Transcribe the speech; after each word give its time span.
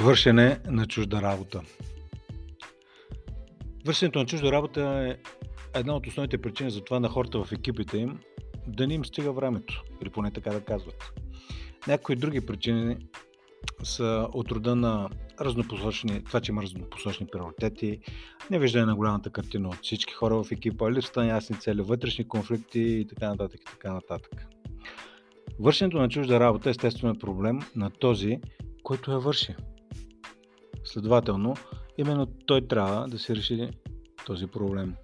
Вършене 0.00 0.60
на 0.66 0.86
чужда 0.86 1.22
работа. 1.22 1.60
Вършенето 3.86 4.18
на 4.18 4.26
чужда 4.26 4.52
работа 4.52 4.80
е 4.82 5.16
една 5.78 5.96
от 5.96 6.06
основните 6.06 6.38
причини 6.38 6.70
за 6.70 6.80
това 6.80 7.00
на 7.00 7.08
хората 7.08 7.44
в 7.44 7.52
екипите 7.52 7.98
им 7.98 8.18
да 8.66 8.86
не 8.86 8.94
им 8.94 9.04
стига 9.04 9.32
времето, 9.32 9.84
или 10.02 10.10
поне 10.10 10.30
така 10.30 10.50
да 10.50 10.60
казват. 10.60 11.12
Някои 11.86 12.16
други 12.16 12.46
причини 12.46 12.96
са 13.82 14.28
от 14.32 14.52
рода 14.52 14.76
на 14.76 15.08
разнопосочни, 15.40 16.24
това, 16.24 16.40
че 16.40 16.52
има 16.52 16.62
разнопосочни 16.62 17.26
приоритети, 17.26 18.00
невиждане 18.50 18.86
на 18.86 18.96
голямата 18.96 19.30
картина 19.30 19.68
от 19.68 19.78
всички 19.82 20.14
хора 20.14 20.44
в 20.44 20.52
екипа, 20.52 20.90
липсата 20.90 21.20
на 21.20 21.26
ясни 21.26 21.56
цели, 21.56 21.82
вътрешни 21.82 22.28
конфликти 22.28 22.80
и 22.80 23.06
така 23.06 23.28
нататък. 23.28 23.60
И 23.60 23.64
така 23.64 23.92
нататък. 23.92 24.46
Вършенето 25.60 25.98
на 25.98 26.08
чужда 26.08 26.40
работа 26.40 26.70
естествено 26.70 27.14
е 27.14 27.18
проблем 27.18 27.60
на 27.76 27.90
този, 27.90 28.40
който 28.82 29.12
я 29.12 29.18
върши. 29.18 29.54
Следователно, 30.88 31.54
именно 31.98 32.26
той 32.26 32.68
трябва 32.68 33.08
да 33.08 33.18
се 33.18 33.36
реши 33.36 33.70
този 34.26 34.46
проблем. 34.46 34.94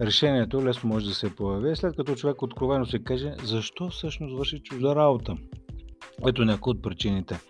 Решението 0.00 0.64
лесно 0.64 0.88
може 0.88 1.06
да 1.06 1.14
се 1.14 1.36
появи, 1.36 1.76
след 1.76 1.96
като 1.96 2.14
човек 2.14 2.42
откровено 2.42 2.86
се 2.86 2.98
каже 2.98 3.34
защо 3.44 3.88
всъщност 3.88 4.36
върши 4.36 4.62
чужда 4.62 4.96
работа. 4.96 5.36
Ето 6.26 6.44
някои 6.44 6.70
от 6.70 6.82
причините. 6.82 7.40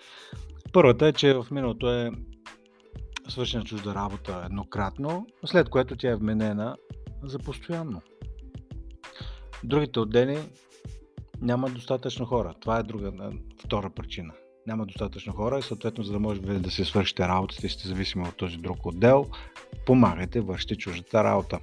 Първата 0.73 1.07
е, 1.07 1.13
че 1.13 1.35
в 1.35 1.47
миналото 1.51 1.91
е 1.91 2.11
свършена 3.29 3.65
чужда 3.65 3.95
работа 3.95 4.43
еднократно, 4.47 5.27
след 5.45 5.69
което 5.69 5.97
тя 5.97 6.11
е 6.11 6.17
вменена 6.17 6.77
за 7.23 7.39
постоянно. 7.39 8.03
Другите 9.65 10.01
отдели 10.01 10.39
няма 11.41 11.71
достатъчно 11.71 12.27
хора. 12.27 12.55
Това 12.61 12.79
е 12.79 12.83
друга, 12.83 13.13
втора 13.65 13.91
причина 13.91 14.33
няма 14.67 14.87
достатъчно 14.87 15.33
хора 15.33 15.59
и 15.59 15.63
съответно, 15.63 16.05
за 16.05 16.13
да 16.13 16.19
може 16.19 16.41
да 16.41 16.71
се 16.71 16.85
свършите 16.85 17.29
работата 17.29 17.67
и 17.67 17.71
сте 17.71 17.89
зависими 17.89 18.29
от 18.29 18.37
този 18.37 18.57
друг 18.57 18.87
отдел, 18.87 19.27
помагайте, 19.87 20.41
вършите 20.41 20.77
чуждата 20.77 21.25
работа. 21.25 21.59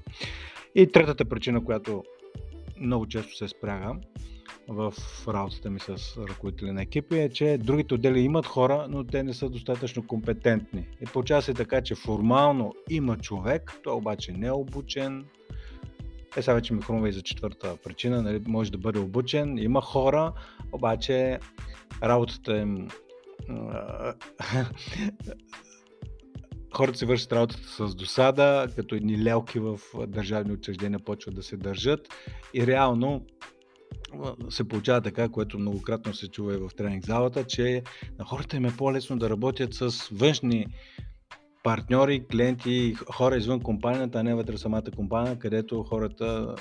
И 0.75 0.91
третата 0.91 1.25
причина, 1.25 1.65
която 1.65 2.03
много 2.79 3.07
често 3.07 3.37
се 3.37 3.47
спряга 3.47 3.95
в 4.67 4.93
работата 5.27 5.69
ми 5.69 5.79
с 5.79 6.17
ръководители 6.29 6.71
на 6.71 6.81
екипи 6.81 7.17
е, 7.17 7.29
че 7.29 7.57
другите 7.57 7.93
отдели 7.93 8.19
имат 8.19 8.45
хора, 8.45 8.87
но 8.89 9.03
те 9.03 9.23
не 9.23 9.33
са 9.33 9.49
достатъчно 9.49 10.07
компетентни. 10.07 10.87
И 11.01 11.05
получава 11.05 11.41
се 11.41 11.53
така, 11.53 11.81
че 11.81 11.95
формално 11.95 12.73
има 12.89 13.17
човек, 13.17 13.79
той 13.83 13.93
обаче 13.93 14.31
не 14.31 14.47
е 14.47 14.51
обучен, 14.51 15.25
е, 16.37 16.41
сега 16.41 16.53
вече 16.53 16.73
ми 16.73 16.81
хрумва 16.81 17.09
и 17.09 17.13
за 17.13 17.21
четвърта 17.21 17.77
причина, 17.83 18.21
нали, 18.21 18.41
може 18.47 18.71
да 18.71 18.77
бъде 18.77 18.99
обучен, 18.99 19.57
има 19.57 19.81
хора, 19.81 20.33
обаче 20.71 21.39
работата 22.03 22.57
им 22.57 22.87
хората 26.73 26.97
се 26.97 27.05
вършат 27.05 27.31
работата 27.31 27.67
с 27.67 27.95
досада, 27.95 28.67
като 28.75 28.95
едни 28.95 29.23
лелки 29.23 29.59
в 29.59 29.79
държавни 30.07 30.53
учреждения 30.53 30.99
почват 30.99 31.35
да 31.35 31.43
се 31.43 31.57
държат. 31.57 32.07
И 32.53 32.67
реално 32.67 33.25
се 34.49 34.67
получава 34.67 35.01
така, 35.01 35.29
което 35.29 35.59
многократно 35.59 36.13
се 36.13 36.27
чува 36.27 36.53
и 36.53 36.57
в 36.57 36.69
тренинг 36.77 37.05
залата, 37.05 37.43
че 37.43 37.83
на 38.19 38.25
хората 38.25 38.57
им 38.57 38.65
е 38.65 38.77
по-лесно 38.77 39.17
да 39.17 39.29
работят 39.29 39.73
с 39.73 40.09
външни 40.11 40.65
партньори, 41.63 42.27
клиенти, 42.27 42.95
хора 43.13 43.37
извън 43.37 43.59
компанията, 43.59 44.19
а 44.19 44.23
не 44.23 44.35
вътре 44.35 44.57
самата 44.57 44.91
компания, 44.95 45.39
където 45.39 45.83
хората, 45.83 46.55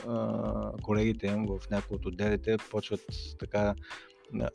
колегите 0.83 1.27
им 1.27 1.47
в 1.47 1.71
някои 1.71 1.97
от 1.97 2.07
отделите 2.07 2.57
почват 2.71 3.01
така 3.39 3.75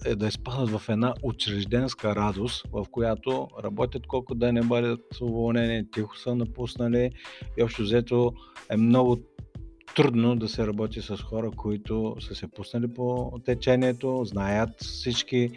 е 0.06 0.16
да 0.16 0.28
изпадат 0.28 0.70
в 0.70 0.90
една 0.90 1.14
учрежденска 1.24 2.16
радост, 2.16 2.66
в 2.72 2.86
която 2.92 3.48
работят 3.64 4.08
колко 4.08 4.36
да 4.36 4.54
не 4.54 4.62
бъдат 4.62 5.22
уволнени, 5.22 5.92
тихо 5.92 6.18
са 6.18 6.36
напуснали 6.36 7.12
и 7.58 7.64
общо 7.64 7.82
взето 7.82 8.34
е 8.70 8.78
много 8.78 9.18
трудно 9.96 10.36
да 10.36 10.50
се 10.50 10.68
работи 10.68 11.02
с 11.02 11.18
хора, 11.18 11.52
които 11.52 12.16
са 12.20 12.36
се 12.36 12.48
пуснали 12.48 12.88
по 12.88 13.32
течението, 13.46 14.26
знаят 14.26 14.70
всички 14.82 15.52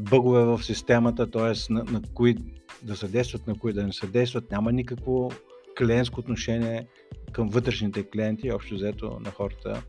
бъгове 0.00 0.44
в 0.44 0.62
системата, 0.62 1.30
т.е. 1.30 1.72
На, 1.72 1.84
на 1.84 2.02
кои 2.14 2.36
да 2.82 2.96
съдействат, 2.96 3.46
на 3.46 3.58
кои 3.58 3.72
да 3.72 3.86
не 3.86 3.92
съдействат. 3.92 4.50
Няма 4.50 4.72
никакво 4.72 5.30
клиентско 5.78 6.20
отношение 6.20 6.86
към 7.32 7.48
вътрешните 7.48 8.10
клиенти, 8.10 8.52
общо 8.52 8.74
взето 8.74 9.18
на 9.20 9.30
хората, 9.30 9.82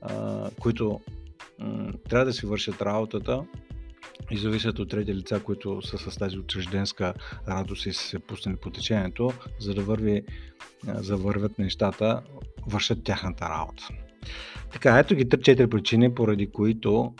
а, 0.00 0.50
които 0.60 1.00
трябва 2.08 2.24
да 2.24 2.32
си 2.32 2.46
вършат 2.46 2.82
работата 2.82 3.44
и 4.30 4.36
зависят 4.36 4.78
от 4.78 4.88
трети 4.88 5.14
лица, 5.14 5.42
които 5.42 5.82
са 5.82 5.98
с 5.98 6.16
тази 6.16 6.38
учрежденска 6.38 7.14
радост 7.48 7.86
и 7.86 7.92
са 7.92 8.02
се 8.02 8.18
пуснали 8.18 8.56
по 8.56 8.70
течението, 8.70 9.32
за 9.60 9.74
да 9.74 9.82
върви, 9.82 10.22
завървят 10.84 11.58
нещата, 11.58 12.22
вършат 12.66 13.04
тяхната 13.04 13.48
работа. 13.48 13.88
Така, 14.72 14.98
ето 14.98 15.14
ги 15.14 15.26
3-4 15.26 15.70
причини, 15.70 16.14
поради 16.14 16.50
които 16.50 17.14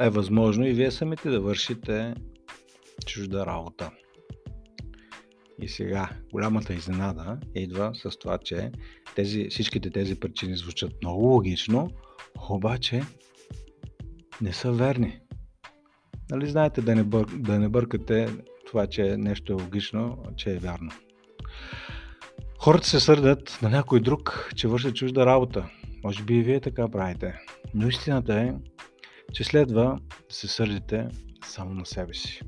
е 0.00 0.10
възможно 0.10 0.66
и 0.66 0.72
вие 0.72 0.90
самите 0.90 1.30
да 1.30 1.40
вършите 1.40 2.14
чужда 3.06 3.46
работа. 3.46 3.90
И 5.62 5.68
сега, 5.68 6.10
голямата 6.32 6.74
изненада 6.74 7.38
идва 7.54 7.92
с 7.94 8.18
това, 8.18 8.38
че 8.38 8.72
тези, 9.16 9.46
всичките 9.50 9.90
тези 9.90 10.20
причини 10.20 10.56
звучат 10.56 10.92
много 11.02 11.22
логично, 11.22 11.90
обаче 12.50 13.02
не 14.40 14.52
са 14.52 14.72
верни. 14.72 15.20
Нали 16.30 16.50
знаете 16.50 16.80
да 16.80 16.94
не, 16.94 17.04
бър, 17.04 17.26
да 17.26 17.58
не 17.58 17.68
бъркате 17.68 18.28
това, 18.66 18.86
че 18.86 19.16
нещо 19.16 19.52
е 19.52 19.62
логично, 19.62 20.18
че 20.36 20.50
е 20.50 20.58
вярно. 20.58 20.90
Хората 22.58 22.86
се 22.86 23.00
сърдят 23.00 23.58
на 23.62 23.70
някой 23.70 24.00
друг, 24.00 24.50
че 24.56 24.68
върши 24.68 24.92
чужда 24.92 25.26
работа. 25.26 25.70
Може 26.04 26.22
би 26.22 26.34
и 26.34 26.42
вие 26.42 26.60
така 26.60 26.88
правите. 26.88 27.34
Но 27.74 27.88
истината 27.88 28.34
е, 28.34 28.54
че 29.32 29.44
следва 29.44 30.00
да 30.28 30.34
се 30.34 30.48
сърдите 30.48 31.08
само 31.44 31.74
на 31.74 31.86
себе 31.86 32.14
си. 32.14 32.40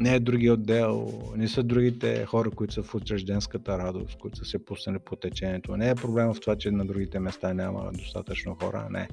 Не 0.00 0.14
е 0.14 0.20
другия 0.20 0.52
отдел, 0.52 1.12
не 1.36 1.48
са 1.48 1.62
другите 1.62 2.26
хора, 2.26 2.50
които 2.50 2.74
са 2.74 2.82
в 2.82 2.94
учрежденската 2.94 3.78
радост, 3.78 4.18
които 4.18 4.38
са 4.38 4.44
се 4.44 4.64
пуснали 4.64 4.98
по 4.98 5.16
течението. 5.16 5.76
Не 5.76 5.90
е 5.90 5.94
проблема 5.94 6.34
в 6.34 6.40
това, 6.40 6.56
че 6.56 6.70
на 6.70 6.86
другите 6.86 7.20
места 7.20 7.54
няма 7.54 7.90
достатъчно 7.92 8.54
хора. 8.54 8.86
Не. 8.90 9.08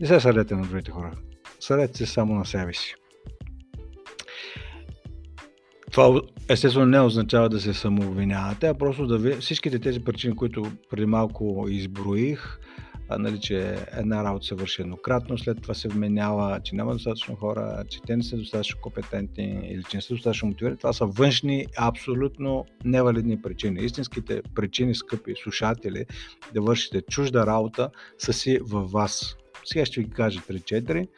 Не 0.00 0.06
се 0.06 0.20
сърдете 0.20 0.54
на 0.54 0.66
другите 0.66 0.90
хора. 0.90 1.12
Съдете 1.60 1.98
се 1.98 2.06
само 2.06 2.34
на 2.34 2.46
себе 2.46 2.74
си. 2.74 2.94
Това 5.90 6.20
естествено 6.48 6.86
не 6.86 7.00
означава 7.00 7.48
да 7.48 7.60
се 7.60 7.74
самообвинявате, 7.74 8.66
а 8.66 8.74
просто 8.74 9.06
да 9.06 9.18
ви... 9.18 9.32
всичките 9.32 9.78
тези 9.78 10.04
причини, 10.04 10.36
които 10.36 10.72
преди 10.90 11.06
малко 11.06 11.66
изброих, 11.68 12.58
а, 13.10 13.18
нали, 13.18 13.40
че 13.40 13.76
една 13.96 14.24
работа 14.24 14.46
се 14.46 14.54
върши 14.54 14.82
еднократно, 14.82 15.38
след 15.38 15.62
това 15.62 15.74
се 15.74 15.88
вменява, 15.88 16.60
че 16.64 16.74
няма 16.74 16.92
достатъчно 16.92 17.36
хора, 17.36 17.84
че 17.88 18.00
те 18.06 18.16
не 18.16 18.22
са 18.22 18.36
достатъчно 18.36 18.80
компетентни 18.80 19.60
или 19.70 19.82
че 19.84 19.96
не 19.96 20.00
са 20.00 20.14
достатъчно 20.14 20.48
мотивирани. 20.48 20.76
Това 20.76 20.92
са 20.92 21.06
външни, 21.06 21.66
абсолютно 21.78 22.66
невалидни 22.84 23.42
причини. 23.42 23.84
Истинските 23.84 24.42
причини, 24.54 24.94
скъпи 24.94 25.34
слушатели, 25.42 26.04
да 26.54 26.60
вършите 26.62 27.02
чужда 27.02 27.46
работа 27.46 27.90
са 28.18 28.32
си 28.32 28.58
във 28.62 28.90
вас. 28.90 29.36
Сега 29.64 29.86
ще 29.86 30.00
ви 30.00 30.10
кажа 30.10 30.40
3-4 30.40 31.08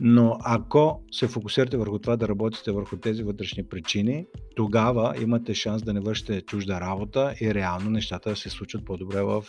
но 0.00 0.38
ако 0.44 1.02
се 1.12 1.28
фокусирате 1.28 1.76
върху 1.76 1.98
това 1.98 2.16
да 2.16 2.28
работите 2.28 2.72
върху 2.72 2.96
тези 2.96 3.22
вътрешни 3.22 3.68
причини, 3.68 4.26
тогава 4.56 5.14
имате 5.22 5.54
шанс 5.54 5.82
да 5.82 5.92
не 5.92 6.00
вършите 6.00 6.40
чужда 6.40 6.80
работа 6.80 7.34
и 7.40 7.54
реално 7.54 7.90
нещата 7.90 8.30
да 8.30 8.36
се 8.36 8.50
случат 8.50 8.84
по-добре 8.84 9.22
в 9.22 9.44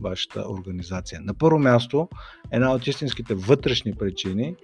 вашата 0.00 0.44
организация. 0.48 1.20
На 1.20 1.34
първо 1.34 1.58
място, 1.58 2.08
една 2.52 2.72
от 2.72 2.86
истинските 2.86 3.34
вътрешни 3.34 3.94
причини 3.94 4.56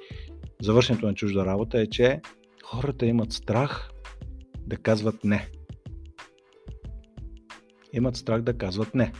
за 0.62 0.72
вършенето 0.72 1.06
на 1.06 1.14
чужда 1.14 1.46
работа 1.46 1.80
е, 1.80 1.86
че 1.86 2.20
хората 2.64 3.06
имат 3.06 3.32
страх 3.32 3.90
да 4.66 4.76
казват 4.76 5.24
не. 5.24 5.48
Имат 7.92 8.16
страх 8.16 8.42
да 8.42 8.58
казват 8.58 8.94
не. 8.94 9.12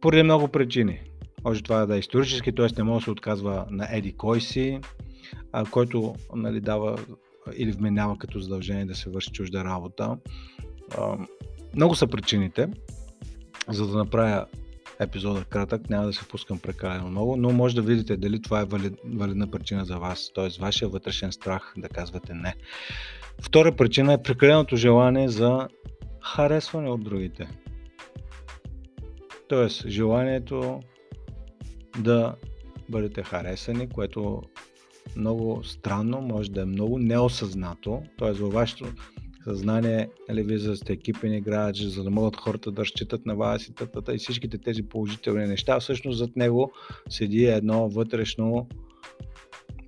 Поради 0.00 0.22
много 0.22 0.48
причини. 0.48 1.00
Може 1.44 1.62
това 1.62 1.86
да 1.86 1.96
е 1.96 1.98
исторически, 1.98 2.54
т.е. 2.54 2.66
не 2.78 2.82
може 2.82 3.00
да 3.00 3.04
се 3.04 3.10
отказва 3.10 3.66
на 3.70 3.88
еди 3.96 4.12
кой 4.12 4.40
си, 4.40 4.80
а, 5.52 5.64
който 5.64 6.14
нали, 6.34 6.60
дава 6.60 6.98
или 7.56 7.72
вменява 7.72 8.18
като 8.18 8.40
задължение 8.40 8.84
да 8.84 8.94
се 8.94 9.10
върши 9.10 9.30
чужда 9.30 9.64
работа. 9.64 10.18
А, 10.98 11.18
много 11.74 11.94
са 11.94 12.06
причините, 12.06 12.68
за 13.68 13.86
да 13.86 13.98
направя 13.98 14.46
епизода 15.00 15.44
кратък, 15.44 15.90
няма 15.90 16.06
да 16.06 16.12
се 16.12 16.28
пускам 16.28 16.58
прекалено 16.58 17.10
много, 17.10 17.36
но 17.36 17.52
може 17.52 17.74
да 17.74 17.82
видите 17.82 18.16
дали 18.16 18.42
това 18.42 18.60
е 18.60 18.64
валид, 18.64 18.94
валидна 19.04 19.50
причина 19.50 19.84
за 19.84 19.98
вас, 19.98 20.30
т.е. 20.34 20.60
вашия 20.60 20.88
вътрешен 20.88 21.32
страх 21.32 21.74
да 21.76 21.88
казвате 21.88 22.34
не. 22.34 22.54
Втора 23.42 23.76
причина 23.76 24.12
е 24.12 24.22
прекаленото 24.22 24.76
желание 24.76 25.28
за 25.28 25.68
харесване 26.22 26.90
от 26.90 27.04
другите. 27.04 27.48
Тоест, 29.48 29.88
желанието 29.88 30.80
да 31.98 32.34
бъдете 32.88 33.22
харесани, 33.22 33.88
което 33.88 34.42
много 35.16 35.64
странно, 35.64 36.20
може 36.20 36.50
да 36.50 36.62
е 36.62 36.64
много 36.64 36.98
неосъзнато, 36.98 38.02
т.е. 38.18 38.32
във 38.32 38.52
вашето 38.52 38.84
съзнание, 39.44 40.08
нали, 40.28 40.42
вие 40.42 40.76
сте 40.76 40.92
екипен 40.92 41.34
играч, 41.34 41.82
за 41.82 42.04
да 42.04 42.10
могат 42.10 42.36
хората 42.36 42.70
да 42.70 42.82
разчитат 42.82 43.26
на 43.26 43.36
вас 43.36 43.66
и, 43.66 43.74
тата, 43.74 44.14
и 44.14 44.18
всичките 44.18 44.58
тези 44.58 44.82
положителни 44.82 45.46
неща. 45.46 45.80
Всъщност 45.80 46.18
зад 46.18 46.36
него 46.36 46.72
седи 47.08 47.44
едно 47.44 47.88
вътрешно 47.88 48.68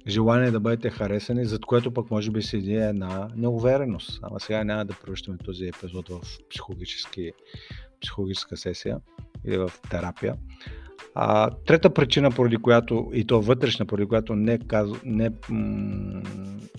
желание 0.07 0.51
да 0.51 0.61
бъдете 0.61 0.91
харесани, 0.91 1.45
зад 1.45 1.65
което 1.65 1.91
пък 1.91 2.11
може 2.11 2.31
би 2.31 2.43
седи 2.43 2.75
една 2.75 3.29
неувереност. 3.37 4.21
Ама 4.23 4.41
сега 4.41 4.65
няма 4.65 4.85
да 4.85 4.95
превръщаме 5.03 5.39
този 5.39 5.67
епизод 5.67 6.09
в 6.09 6.21
психологически, 6.51 7.33
психологическа 8.01 8.57
сесия 8.57 8.99
или 9.47 9.59
в 9.59 9.71
терапия. 9.91 10.35
А, 11.15 11.51
трета 11.51 11.91
причина, 11.95 12.31
поради 12.31 12.57
която, 12.57 13.11
и 13.15 13.27
то 13.27 13.41
вътрешна, 13.41 13.87
поради 13.87 14.09
която 14.09 14.35
не, 14.37 14.59
каз, 14.59 14.91
не, 15.05 15.31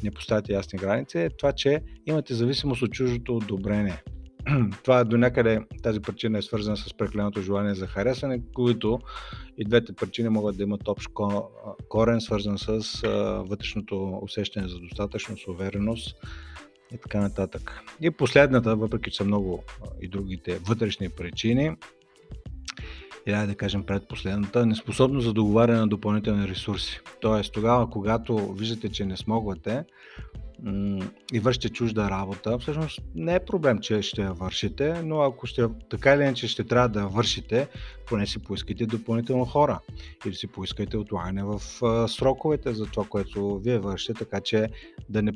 не 0.04 0.12
поставяте 0.16 0.54
ясни 0.54 0.80
граници, 0.80 1.18
е 1.18 1.30
това, 1.30 1.51
че 1.51 1.81
имате 2.06 2.33
зависимост 2.33 2.81
от 2.81 2.92
чуждото 2.92 3.38
одобрение. 3.38 4.04
това 4.83 5.04
до 5.04 5.18
някъде 5.18 5.62
тази 5.83 6.00
причина 6.00 6.38
е 6.38 6.42
свързана 6.42 6.77
с 6.77 6.94
прекаленото 6.94 7.42
желание 7.42 7.75
за 7.75 7.88
харесване, 7.88 8.42
които 8.54 9.00
и 9.57 9.66
двете 9.66 9.94
причини 9.94 10.30
могат 10.30 10.57
да 10.57 10.63
имат 10.63 10.88
общ 10.88 11.10
корен, 11.89 12.21
свързан 12.21 12.57
с 12.57 13.01
вътрешното 13.50 14.19
усещане 14.21 14.68
за 14.68 14.80
достатъчност, 14.80 15.48
увереност 15.48 16.16
и 16.94 16.98
така 16.98 17.19
нататък. 17.19 17.81
И 18.01 18.12
последната, 18.12 18.75
въпреки 18.75 19.12
че 19.12 19.18
са 19.18 19.24
много 19.24 19.63
и 20.01 20.07
другите 20.07 20.60
вътрешни 20.68 21.10
причини, 21.10 21.71
или 23.27 23.48
да 23.48 23.56
кажем 23.56 23.83
предпоследната, 23.83 24.66
неспособност 24.66 25.25
за 25.25 25.33
договаряне 25.33 25.80
на 25.80 25.88
допълнителни 25.88 26.48
ресурси. 26.48 27.00
Тоест, 27.22 27.54
тогава, 27.54 27.89
когато 27.89 28.54
виждате, 28.54 28.89
че 28.89 29.06
не 29.06 29.18
смогвате 29.18 29.83
и 31.33 31.39
вършите 31.39 31.69
чужда 31.69 32.10
работа, 32.10 32.60
всъщност 32.60 33.01
не 33.16 33.36
е 33.36 33.45
проблем, 33.45 33.80
че 33.80 34.01
ще 34.01 34.22
я 34.22 34.33
вършите, 34.33 35.01
но 35.04 35.22
ако 35.22 35.48
ще, 35.48 35.66
така 35.89 36.13
или 36.13 36.22
иначе 36.22 36.48
ще 36.48 36.63
трябва 36.63 36.89
да 36.89 37.00
я 37.00 37.07
вършите, 37.07 37.68
поне 38.07 38.27
си 38.27 38.44
поискайте 38.44 38.86
допълнително 38.86 39.45
хора 39.45 39.80
или 40.25 40.36
си 40.36 40.48
поискайте 40.48 40.98
отлагане 40.98 41.44
в 41.44 41.60
сроковете 42.07 42.74
за 42.74 42.86
това, 42.86 43.06
което 43.10 43.60
вие 43.60 43.80
вършите, 43.80 44.13
така 44.13 44.42
че 44.42 44.69
да 45.10 45.21
не 45.21 45.31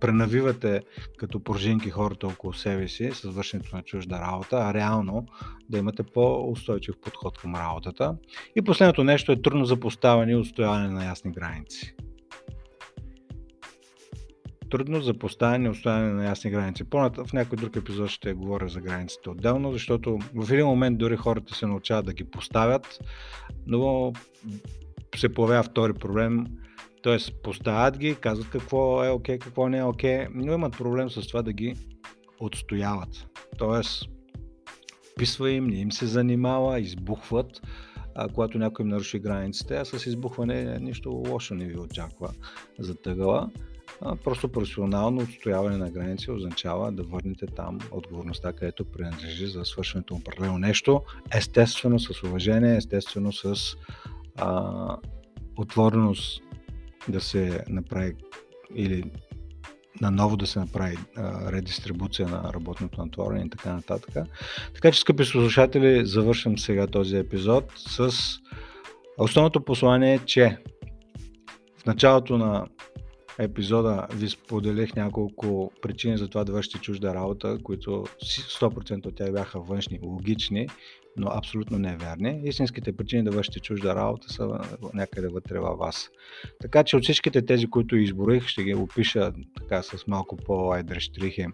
пренавивате 0.00 0.82
като 1.16 1.44
пружинки 1.44 1.90
хората 1.90 2.26
около 2.26 2.52
себе 2.52 2.88
си 2.88 3.10
с 3.12 3.22
вършенето 3.22 3.76
на 3.76 3.82
чужда 3.82 4.20
работа, 4.20 4.56
а 4.56 4.74
реално 4.74 5.26
да 5.70 5.78
имате 5.78 6.02
по-устойчив 6.02 6.94
подход 7.02 7.38
към 7.38 7.54
работата. 7.54 8.16
И 8.56 8.62
последното 8.62 9.04
нещо 9.04 9.32
е 9.32 9.42
трудно 9.42 9.64
за 9.64 9.80
поставяне 9.80 10.32
и 10.32 10.36
устояване 10.36 10.88
на 10.88 11.04
ясни 11.04 11.32
граници. 11.32 11.94
Трудно 14.70 15.00
за 15.00 15.14
поставяне 15.14 15.66
и 15.66 15.70
устояване 15.70 16.12
на 16.12 16.24
ясни 16.24 16.50
граници. 16.50 16.84
По-ната 16.84 17.24
в 17.24 17.32
някой 17.32 17.56
друг 17.56 17.76
епизод 17.76 18.08
ще 18.08 18.32
говоря 18.32 18.68
за 18.68 18.80
границите 18.80 19.30
отделно, 19.30 19.72
защото 19.72 20.18
в 20.34 20.52
един 20.52 20.66
момент 20.66 20.98
дори 20.98 21.16
хората 21.16 21.54
се 21.54 21.66
научават 21.66 22.06
да 22.06 22.12
ги 22.12 22.24
поставят, 22.24 22.98
но 23.66 24.12
се 25.16 25.34
появява 25.34 25.62
втори 25.62 25.92
проблем– 25.92 26.46
Тоест, 27.04 27.32
поставят 27.42 27.98
ги, 27.98 28.14
казват 28.14 28.50
какво 28.50 29.04
е 29.04 29.10
окей, 29.10 29.38
какво 29.38 29.68
не 29.68 29.78
е 29.78 29.84
окей, 29.84 30.26
но 30.34 30.52
имат 30.52 30.72
проблем 30.72 31.10
с 31.10 31.26
това 31.26 31.42
да 31.42 31.52
ги 31.52 31.74
отстояват. 32.40 33.26
Тоест, 33.58 34.08
писва 35.16 35.50
им, 35.50 35.66
не 35.66 35.76
им 35.76 35.92
се 35.92 36.06
занимава, 36.06 36.80
избухват, 36.80 37.62
а, 38.14 38.28
когато 38.28 38.58
някой 38.58 38.82
им 38.82 38.88
наруши 38.88 39.18
границите, 39.18 39.76
а 39.76 39.84
с 39.84 40.06
избухване 40.06 40.78
нищо 40.78 41.10
лошо 41.10 41.54
не 41.54 41.64
ви 41.64 41.78
очаква 41.78 42.30
за 42.78 42.94
тъгала. 42.94 43.50
Просто 44.24 44.52
професионално 44.52 45.22
отстояване 45.22 45.76
на 45.76 45.90
граници 45.90 46.30
означава 46.30 46.92
да 46.92 47.02
върнете 47.02 47.46
там 47.46 47.78
отговорността, 47.90 48.52
където 48.52 48.84
принадлежи 48.84 49.46
за 49.46 49.64
свършването 49.64 50.14
на 50.14 50.20
определено 50.20 50.58
нещо, 50.58 51.02
естествено 51.34 51.98
с 51.98 52.22
уважение, 52.22 52.76
естествено 52.76 53.32
с 53.32 53.54
а, 54.36 54.96
отвореност 55.56 56.44
да 57.08 57.20
се 57.20 57.64
направи 57.68 58.14
или 58.74 59.04
наново 60.00 60.36
да 60.36 60.46
се 60.46 60.58
направи 60.58 60.96
редистрибуция 61.46 62.28
на 62.28 62.52
работното 62.54 63.04
натворене 63.04 63.44
и 63.46 63.50
така 63.50 63.72
нататък. 63.72 64.26
Така 64.74 64.92
че, 64.92 65.00
скъпи 65.00 65.24
слушатели, 65.24 66.06
завършвам 66.06 66.58
сега 66.58 66.86
този 66.86 67.16
епизод 67.16 67.72
с 67.76 68.10
основното 69.18 69.64
послание, 69.64 70.18
че 70.26 70.58
в 71.78 71.86
началото 71.86 72.38
на 72.38 72.66
епизода 73.38 74.06
ви 74.14 74.28
споделих 74.28 74.96
няколко 74.96 75.72
причини 75.82 76.18
за 76.18 76.28
това 76.28 76.44
да 76.44 76.52
вършите 76.52 76.78
чужда 76.78 77.14
работа, 77.14 77.58
които 77.62 77.90
100% 77.90 79.06
от 79.06 79.16
тях 79.16 79.32
бяха 79.32 79.60
външни, 79.60 79.98
логични, 80.02 80.68
но 81.16 81.28
абсолютно 81.30 81.78
неверни. 81.78 82.40
Истинските 82.44 82.96
причини 82.96 83.24
да 83.24 83.30
вършите 83.30 83.60
чужда 83.60 83.94
работа 83.94 84.32
са 84.32 84.60
някъде 84.94 85.28
вътре 85.28 85.58
във 85.58 85.78
вас. 85.78 86.10
Така 86.60 86.84
че 86.84 86.96
от 86.96 87.02
всичките 87.02 87.46
тези, 87.46 87.66
които 87.66 87.96
изборих, 87.96 88.46
ще 88.46 88.64
ги 88.64 88.74
опиша 88.74 89.32
така 89.60 89.82
с 89.82 90.06
малко 90.06 90.36
по-айдре 90.36 91.00
штрихи, 91.00 91.46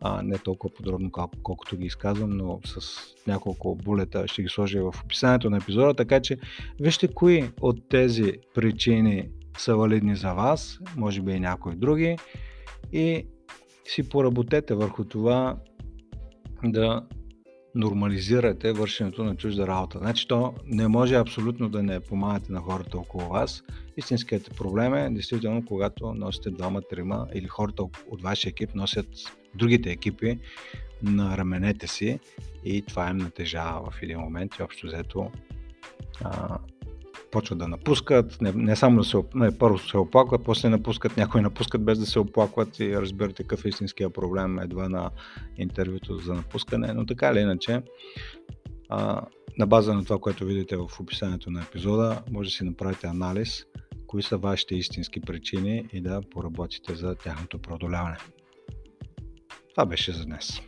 а, 0.00 0.22
не 0.22 0.38
толкова 0.38 0.74
подробно 0.74 1.10
колкото 1.42 1.76
ги 1.76 1.86
изказвам, 1.86 2.30
но 2.30 2.60
с 2.64 3.00
няколко 3.26 3.74
булета 3.74 4.28
ще 4.28 4.42
ги 4.42 4.48
сложа 4.48 4.82
в 4.82 5.02
описанието 5.04 5.50
на 5.50 5.56
епизода, 5.56 5.94
така 5.94 6.20
че 6.20 6.38
вижте 6.80 7.08
кои 7.08 7.50
от 7.60 7.88
тези 7.88 8.32
причини 8.54 9.28
са 9.58 9.76
валидни 9.76 10.16
за 10.16 10.32
вас, 10.32 10.80
може 10.96 11.22
би 11.22 11.32
и 11.32 11.40
някои 11.40 11.74
други 11.74 12.16
и 12.92 13.26
си 13.84 14.08
поработете 14.08 14.74
върху 14.74 15.04
това 15.04 15.56
да 16.64 17.06
нормализирате 17.74 18.72
вършенето 18.72 19.24
на 19.24 19.36
чужда 19.36 19.66
работа. 19.66 19.98
Значи 19.98 20.28
то 20.28 20.54
не 20.66 20.88
може 20.88 21.14
абсолютно 21.14 21.68
да 21.68 21.82
не 21.82 22.00
помагате 22.00 22.52
на 22.52 22.60
хората 22.60 22.98
около 22.98 23.28
вас. 23.28 23.62
Истинският 23.96 24.56
проблем 24.56 24.94
е 24.94 25.10
действително 25.10 25.64
когато 25.66 26.14
носите 26.14 26.50
двама, 26.50 26.82
трима 26.90 27.26
или 27.34 27.46
хората 27.46 27.82
от 28.10 28.22
вашия 28.22 28.50
екип 28.50 28.74
носят 28.74 29.06
другите 29.54 29.90
екипи 29.90 30.38
на 31.02 31.36
раменете 31.36 31.86
си 31.86 32.20
и 32.64 32.82
това 32.82 33.10
им 33.10 33.16
натежава 33.16 33.90
в 33.90 34.02
един 34.02 34.18
момент 34.18 34.54
и 34.58 34.62
общо 34.62 34.86
взето 34.86 35.30
а, 36.24 36.58
почват 37.36 37.58
да 37.58 37.68
напускат, 37.68 38.40
не, 38.40 38.52
не 38.52 38.76
само 38.76 38.98
да 38.98 39.04
се, 39.04 39.16
не, 39.34 39.58
първо 39.58 39.78
се 39.78 39.98
оплакват, 39.98 40.44
после 40.44 40.68
напускат, 40.68 41.16
някои 41.16 41.40
напускат 41.40 41.84
без 41.84 41.98
да 41.98 42.06
се 42.06 42.18
оплакват 42.18 42.80
и 42.80 42.96
разбирате 42.96 43.42
какъв 43.42 43.64
е 43.64 43.68
истинския 43.68 44.10
проблем 44.10 44.58
едва 44.58 44.88
на 44.88 45.10
интервюто 45.56 46.18
за 46.18 46.34
напускане, 46.34 46.92
но 46.92 47.06
така 47.06 47.30
или 47.30 47.38
иначе, 47.38 47.82
а, 48.88 49.22
на 49.58 49.66
база 49.66 49.94
на 49.94 50.04
това, 50.04 50.18
което 50.18 50.44
видите 50.44 50.76
в 50.76 51.00
описанието 51.00 51.50
на 51.50 51.62
епизода, 51.62 52.22
може 52.30 52.48
да 52.48 52.54
си 52.54 52.64
направите 52.64 53.06
анализ, 53.06 53.64
кои 54.06 54.22
са 54.22 54.36
вашите 54.36 54.74
истински 54.74 55.20
причини 55.20 55.88
и 55.92 56.00
да 56.00 56.20
поработите 56.30 56.94
за 56.94 57.14
тяхното 57.14 57.58
преодоляване. 57.58 58.16
Това 59.74 59.86
беше 59.86 60.12
за 60.12 60.24
днес. 60.24 60.60